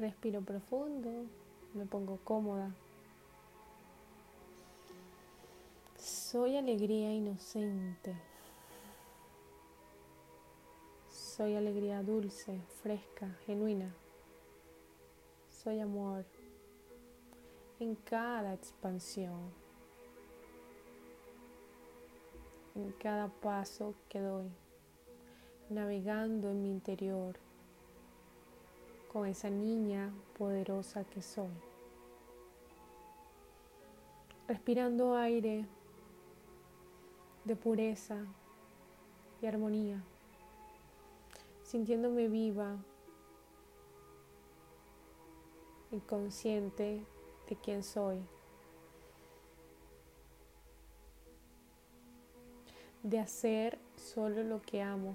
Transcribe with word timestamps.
Respiro 0.00 0.40
profundo, 0.40 1.26
me 1.74 1.84
pongo 1.84 2.18
cómoda. 2.24 2.74
Soy 5.98 6.56
alegría 6.56 7.12
inocente. 7.12 8.16
Soy 11.10 11.54
alegría 11.54 12.02
dulce, 12.02 12.62
fresca, 12.82 13.28
genuina. 13.44 13.94
Soy 15.50 15.80
amor 15.80 16.24
en 17.78 17.94
cada 17.94 18.54
expansión, 18.54 19.52
en 22.74 22.90
cada 22.92 23.28
paso 23.28 23.94
que 24.08 24.20
doy, 24.20 24.48
navegando 25.68 26.48
en 26.48 26.62
mi 26.62 26.70
interior 26.70 27.36
con 29.12 29.26
esa 29.26 29.50
niña 29.50 30.12
poderosa 30.38 31.04
que 31.04 31.22
soy. 31.22 31.50
Respirando 34.48 35.16
aire 35.16 35.66
de 37.44 37.56
pureza 37.56 38.24
y 39.40 39.46
armonía 39.46 40.02
sintiéndome 41.70 42.26
viva 42.26 42.76
y 45.92 46.00
consciente 46.00 47.04
de 47.48 47.56
quién 47.62 47.84
soy, 47.84 48.18
de 53.04 53.20
hacer 53.20 53.78
solo 53.94 54.42
lo 54.42 54.60
que 54.62 54.82
amo 54.82 55.14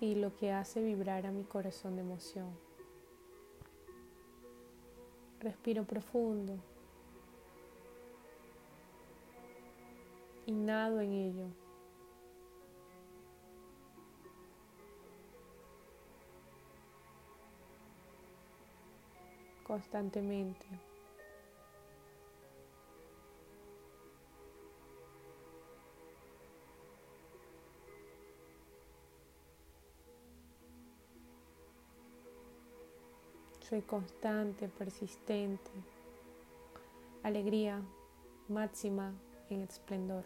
y 0.00 0.14
lo 0.14 0.34
que 0.34 0.50
hace 0.50 0.82
vibrar 0.82 1.26
a 1.26 1.30
mi 1.30 1.44
corazón 1.44 1.96
de 1.96 2.00
emoción. 2.00 2.69
Respiro 5.40 5.84
profundo 5.84 6.58
y 10.46 10.52
nado 10.52 11.00
en 11.00 11.12
ello. 11.12 11.46
constantemente. 19.70 20.66
Soy 33.70 33.82
constante, 33.82 34.66
persistente, 34.66 35.70
alegría 37.22 37.80
máxima 38.48 39.12
en 39.48 39.60
esplendor. 39.60 40.24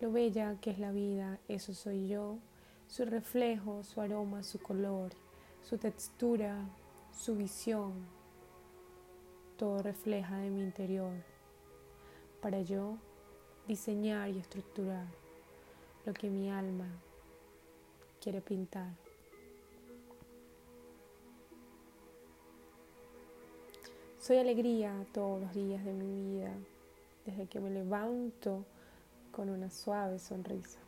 Lo 0.00 0.12
bella 0.12 0.56
que 0.60 0.70
es 0.70 0.78
la 0.78 0.92
vida, 0.92 1.40
eso 1.48 1.74
soy 1.74 2.06
yo. 2.06 2.38
Su 2.86 3.06
reflejo, 3.06 3.82
su 3.82 4.00
aroma, 4.00 4.44
su 4.44 4.60
color, 4.60 5.10
su 5.64 5.76
textura, 5.76 6.60
su 7.12 7.34
visión, 7.34 7.92
todo 9.56 9.82
refleja 9.82 10.36
de 10.36 10.50
mi 10.50 10.60
interior. 10.60 11.12
Para 12.40 12.60
yo 12.60 12.98
diseñar 13.66 14.30
y 14.30 14.38
estructurar 14.38 15.06
lo 16.04 16.14
que 16.14 16.30
mi 16.30 16.52
alma 16.52 16.86
quiere 18.26 18.40
pintar. 18.40 18.90
Soy 24.20 24.38
alegría 24.38 25.06
todos 25.14 25.40
los 25.40 25.54
días 25.54 25.84
de 25.84 25.92
mi 25.92 26.32
vida, 26.32 26.52
desde 27.24 27.46
que 27.46 27.60
me 27.60 27.70
levanto 27.70 28.64
con 29.30 29.48
una 29.48 29.70
suave 29.70 30.18
sonrisa 30.18 30.80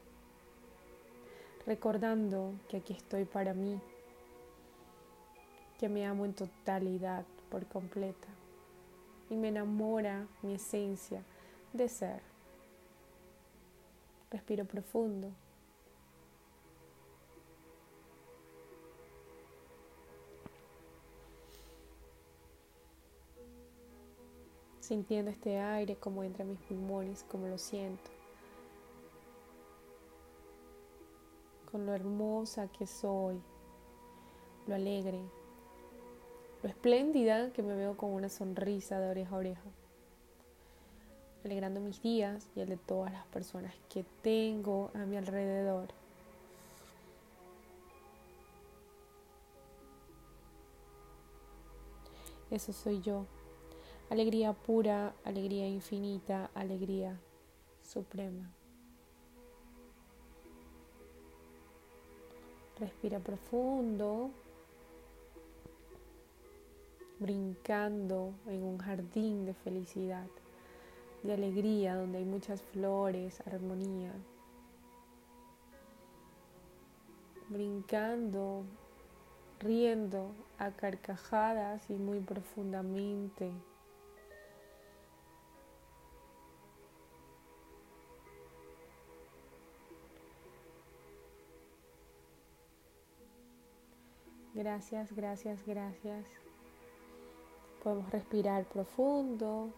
recordando 1.64 2.54
que 2.68 2.78
aquí 2.78 2.92
estoy 2.94 3.24
para 3.24 3.54
mí, 3.54 3.78
que 5.78 5.88
me 5.88 6.04
amo 6.06 6.24
en 6.24 6.34
totalidad, 6.34 7.24
por 7.50 7.66
completa, 7.66 8.26
y 9.30 9.36
me 9.36 9.48
enamora 9.48 10.26
mi 10.42 10.54
esencia 10.54 11.22
de 11.72 11.88
ser. 11.88 12.20
Respiro 14.28 14.64
profundo. 14.64 15.30
Sintiendo 24.88 25.31
este 25.31 25.59
aire 25.60 25.97
como 25.97 26.25
entra 26.25 26.44
en 26.44 26.53
mis 26.53 26.60
pulmones, 26.60 27.22
como 27.28 27.47
lo 27.47 27.59
siento. 27.59 28.10
con 31.71 31.84
lo 31.84 31.94
hermosa 31.94 32.69
que 32.69 32.87
soy, 32.87 33.38
lo 34.66 34.75
alegre, 34.75 35.21
lo 36.62 36.69
espléndida 36.71 37.53
que 37.53 37.62
me 37.62 37.75
veo 37.75 37.94
con 37.94 38.10
una 38.10 38.31
sonrisa 38.31 38.99
de 38.99 39.10
oreja 39.10 39.34
a 39.34 39.38
oreja, 39.38 39.71
alegrando 41.44 41.81
mis 41.81 42.00
días 42.00 42.49
y 42.56 42.60
el 42.60 42.70
de 42.70 42.78
todas 42.78 43.12
las 43.12 43.26
personas 43.26 43.75
que 43.91 44.03
tengo 44.22 44.91
a 44.94 45.05
mi 45.05 45.19
alrededor. 45.19 45.88
Eso 52.50 52.72
soy 52.72 53.03
yo. 53.03 53.26
Alegría 54.10 54.54
pura, 54.54 55.14
alegría 55.22 55.69
infinita, 55.69 56.50
alegría 56.54 57.20
suprema. 57.82 58.50
Respira 62.80 63.19
profundo, 63.19 64.30
brincando 67.19 68.32
en 68.46 68.62
un 68.62 68.78
jardín 68.78 69.44
de 69.44 69.52
felicidad, 69.52 70.26
de 71.22 71.34
alegría, 71.34 71.96
donde 71.96 72.19
hay 72.19 72.25
muchas 72.25 72.62
flores, 72.62 73.42
armonía. 73.46 74.12
Brincando, 77.50 78.64
riendo 79.60 80.30
a 80.58 80.70
carcajadas 80.70 81.90
y 81.90 81.94
muy 81.94 82.20
profundamente. 82.20 83.52
Gracias, 94.58 95.12
gracias, 95.12 95.64
gracias. 95.64 96.26
Podemos 97.80 98.10
respirar 98.10 98.64
profundo, 98.64 99.72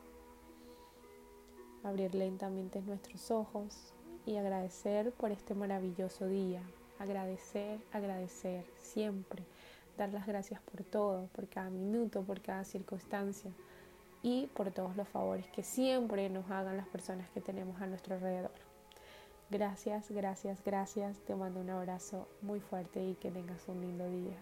abrir 1.84 2.14
lentamente 2.14 2.80
nuestros 2.80 3.30
ojos 3.30 3.92
y 4.24 4.38
agradecer 4.38 5.12
por 5.12 5.32
este 5.32 5.54
maravilloso 5.54 6.26
día. 6.28 6.62
Agradecer, 6.98 7.78
agradecer 7.92 8.64
siempre. 8.78 9.44
Dar 9.98 10.14
las 10.14 10.26
gracias 10.26 10.62
por 10.62 10.82
todo, 10.82 11.26
por 11.34 11.46
cada 11.46 11.68
minuto, 11.68 12.22
por 12.22 12.40
cada 12.40 12.64
circunstancia 12.64 13.50
y 14.22 14.46
por 14.46 14.70
todos 14.70 14.96
los 14.96 15.08
favores 15.08 15.46
que 15.48 15.62
siempre 15.62 16.30
nos 16.30 16.50
hagan 16.50 16.78
las 16.78 16.88
personas 16.88 17.28
que 17.32 17.42
tenemos 17.42 17.82
a 17.82 17.86
nuestro 17.86 18.14
alrededor. 18.14 18.52
Gracias, 19.50 20.10
gracias, 20.10 20.64
gracias. 20.64 21.18
Te 21.26 21.34
mando 21.34 21.60
un 21.60 21.68
abrazo 21.68 22.26
muy 22.40 22.60
fuerte 22.60 23.04
y 23.04 23.14
que 23.16 23.30
tengas 23.30 23.68
un 23.68 23.82
lindo 23.82 24.08
día. 24.08 24.38